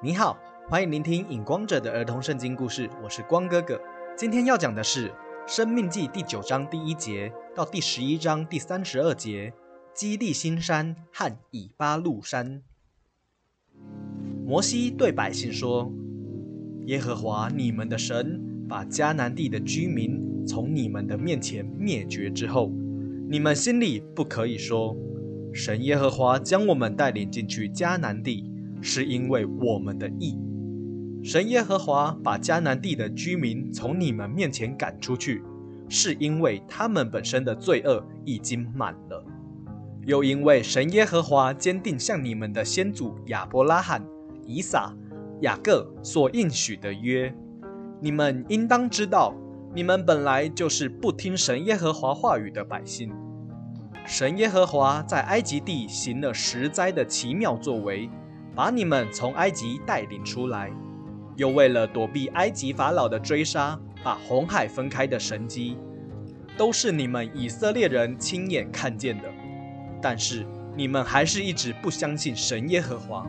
[0.00, 0.38] 你好，
[0.68, 3.80] 欢迎聆听《影光者》的儿童圣经故事，我是光哥哥。
[4.16, 5.08] 今天要讲的是
[5.44, 9.52] 《生命记》第九章第一节到第十一章第三十二节，
[9.92, 12.62] 基利新山和以巴路山。
[14.46, 15.92] 摩西对百姓说
[16.86, 22.70] ：“耶和华你们的神把迦南地的居民从你们的面前灭绝之后，
[23.28, 24.96] 你们心里不可以说：
[25.52, 28.44] 神耶和华将我们带领进去迦南地。”
[28.80, 30.38] 是因为我们的义，
[31.22, 35.42] 神耶和华把迦南地的居民从你们面前赶出去，
[35.88, 39.24] 是因为他们本身的罪恶已经满了，
[40.06, 44.04] 又因为神耶和华坚定向你们的先祖亚伯拉罕、
[44.46, 44.94] 以撒、
[45.40, 47.34] 雅各所应许的约。
[48.00, 49.34] 你们应当知道，
[49.74, 53.12] 你们本来就是不听神耶和华话语的百姓。
[54.06, 58.08] 神耶和华在埃及地行了十灾的奇妙作为。
[58.58, 60.68] 把你们从埃及带领出来，
[61.36, 65.76] 又为了躲避埃及法老的追杀，把红海分开的神迹，
[66.56, 69.28] 都是你们以色列人亲眼看见的。
[70.02, 73.24] 但是你们还是一直不相信神耶和华。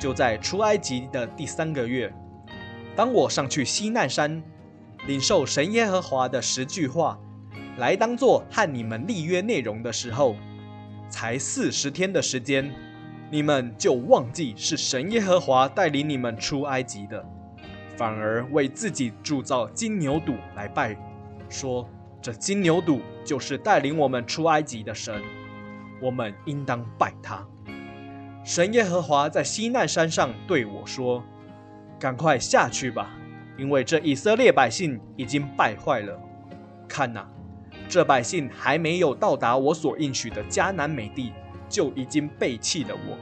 [0.00, 2.12] 就在出埃及的第三个月，
[2.96, 4.42] 当我上去西奈山，
[5.06, 7.16] 领受神耶和华的十句话，
[7.78, 10.34] 来当做和你们立约内容的时候，
[11.08, 12.68] 才四十天的时间。
[13.32, 17.24] 你们就忘记是神耶和华带领你们出埃及的，
[17.96, 20.96] 反而为自己铸造金牛犊来拜，
[21.48, 21.88] 说
[22.20, 25.22] 这金牛犊就是带领我们出埃及的神，
[26.02, 27.46] 我们应当拜他。
[28.42, 31.22] 神耶和华在西奈山上对我说
[32.00, 33.16] ：“赶快下去吧，
[33.56, 36.18] 因为这以色列百姓已经败坏了。
[36.88, 37.30] 看哪，
[37.88, 41.32] 这百姓还没有到达我所应许的迦南美地。”
[41.70, 43.16] 就已经背弃了我。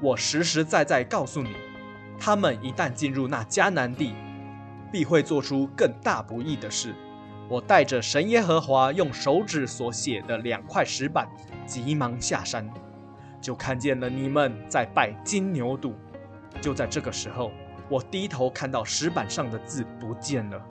[0.00, 1.50] 我实实在在告诉你，
[2.18, 4.14] 他们一旦进入那迦南地，
[4.92, 6.94] 必会做出更大不义的事。
[7.48, 11.28] 我带着神耶和华用手指所写的两块石板，
[11.66, 12.70] 急忙下山，
[13.40, 15.92] 就看见了你们在拜金牛犊。
[16.60, 17.50] 就在这个时候，
[17.88, 20.62] 我低头看到石板上的字不见了，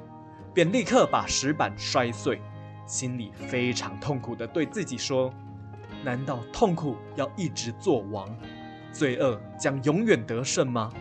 [0.53, 2.41] 便立刻把石板摔碎，
[2.85, 5.33] 心里非常痛苦的对自己说。
[6.03, 8.27] 难道痛苦要一直做王，
[8.91, 10.91] 罪恶将永远得胜吗？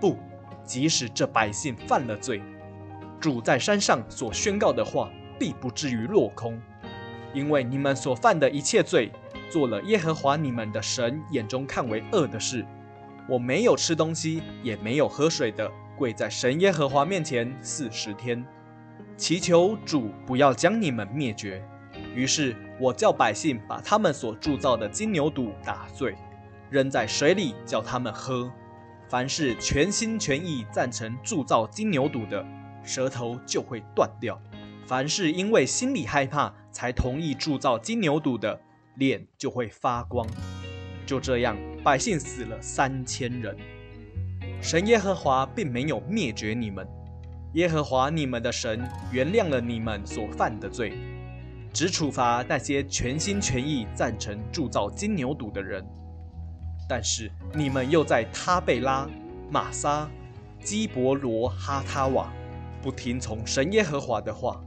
[0.00, 0.18] 不，
[0.64, 2.42] 即使这百姓犯了罪，
[3.20, 6.60] 主在山上所宣告的话必不至于落空，
[7.34, 9.12] 因为你们所犯的一切罪，
[9.50, 12.64] 做了耶和华你们的神眼中看为恶的事。
[13.28, 18.44] 我没有吃东西，也没有喝水的，跪在神耶和华面前四十天，
[19.16, 21.62] 祈求主不要将你们灭绝。
[22.14, 26.16] 于是我叫百姓把他们所铸造的金牛犊打碎，
[26.68, 28.50] 扔在水里，叫他们喝。
[29.08, 32.44] 凡是全心全意赞成铸造金牛犊的，
[32.82, 34.34] 舌头就会断掉；
[34.84, 38.60] 凡是因为心里害怕才同意铸造金牛犊的，
[38.96, 40.26] 脸就会发光。
[41.06, 43.56] 就这样，百姓死了三千人。
[44.60, 46.84] 神耶和华并没有灭绝你们，
[47.52, 50.98] 耶和华你们的神原谅了你们所犯的罪。
[51.72, 55.82] 只处罚那些全心全意赞成铸造金牛犊的人，
[56.88, 59.08] 但是你们又在他贝拉、
[59.50, 60.08] 玛撒、
[60.62, 62.30] 基伯罗哈他瓦
[62.82, 64.62] 不听从神耶和华的话，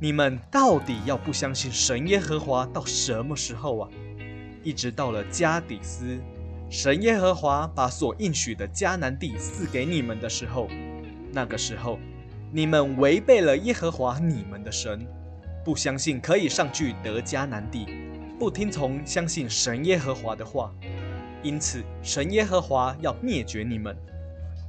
[0.00, 3.88] 你们到底要不相信神耶和华到什么时候啊？
[4.62, 6.18] 一直到了加底斯，
[6.70, 10.68] 神耶和华把所应许的迦南地赐给你们的时候，
[11.32, 11.98] 那个时候
[12.52, 15.04] 你们违背了耶和华你们的神。
[15.68, 17.86] 不相信可以上去得迦南地，
[18.38, 20.72] 不听从相信神耶和华的话，
[21.42, 23.94] 因此神耶和华要灭绝你们。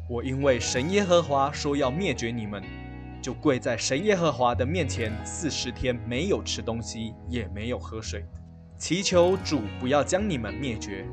[0.10, 2.62] 我因为神耶和华说要灭绝你们，
[3.22, 8.26] 就跪在神耶和华的面前四十天，没有吃东西，也没有喝水，
[8.78, 11.06] 祈求主不要将你们灭绝。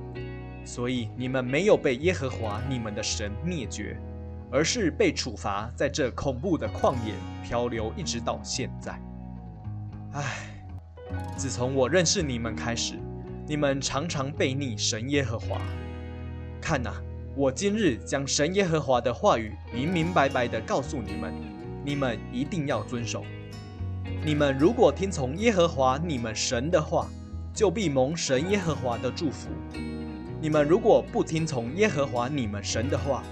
[0.65, 3.97] 所以你们没有被耶和华你们的神灭绝，
[4.51, 7.15] 而是被处罚在这恐怖的旷野
[7.45, 9.01] 漂流，一直到现在。
[10.17, 10.23] 唉，
[11.37, 12.95] 自从我认识你们开始，
[13.47, 15.61] 你们常常背逆神耶和华。
[16.59, 16.91] 看呐，
[17.37, 21.35] 我今日将神耶和华的话语明明白白的告诉你们，
[21.85, 23.27] 你们一定要遵守。
[24.25, 27.09] 你们如果听从耶和华你们神的话，
[27.53, 29.51] 就必蒙神耶和华的祝福；
[30.41, 33.23] 你们如果不听从耶和华你们神的话，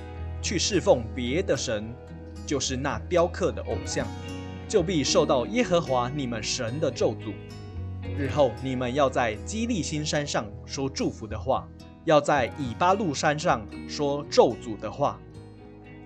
[0.42, 1.82] 去侍奉别的神，
[2.44, 4.06] 就是那雕刻的偶像。
[4.69, 7.32] 就必受到耶和华你们神的咒诅。
[8.16, 11.66] 日后你们要在基利新山上说祝福的话，
[12.05, 15.19] 要在以巴路山上说咒诅的话。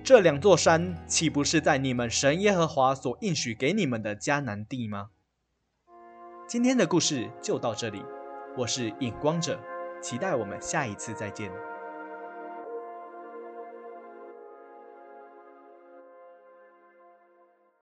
[0.04, 5.08] 这两座山岂不是在你们神耶和华所应许给你们的迦南地吗？
[6.46, 8.02] 今天的故事就到这里，
[8.56, 9.60] 我是影光者，
[10.00, 11.67] 期待我们下一次再见。